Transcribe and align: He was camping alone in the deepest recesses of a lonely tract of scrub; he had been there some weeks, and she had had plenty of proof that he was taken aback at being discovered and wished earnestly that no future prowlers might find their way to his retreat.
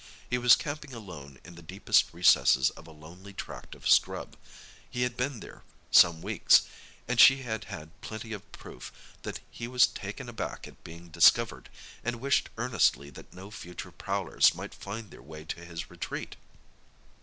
He 0.31 0.39
was 0.39 0.55
camping 0.55 0.95
alone 0.95 1.37
in 1.45 1.53
the 1.53 1.61
deepest 1.61 2.11
recesses 2.11 2.71
of 2.71 2.87
a 2.87 2.91
lonely 2.91 3.33
tract 3.33 3.75
of 3.75 3.87
scrub; 3.87 4.35
he 4.89 5.03
had 5.03 5.15
been 5.15 5.41
there 5.41 5.61
some 5.91 6.23
weeks, 6.23 6.63
and 7.07 7.19
she 7.19 7.43
had 7.43 7.65
had 7.65 8.01
plenty 8.01 8.33
of 8.33 8.51
proof 8.51 8.91
that 9.21 9.41
he 9.51 9.67
was 9.67 9.85
taken 9.85 10.27
aback 10.27 10.67
at 10.67 10.83
being 10.83 11.09
discovered 11.09 11.69
and 12.03 12.15
wished 12.15 12.49
earnestly 12.57 13.11
that 13.11 13.31
no 13.31 13.51
future 13.51 13.91
prowlers 13.91 14.55
might 14.55 14.73
find 14.73 15.11
their 15.11 15.21
way 15.21 15.45
to 15.45 15.63
his 15.63 15.91
retreat. 15.91 16.35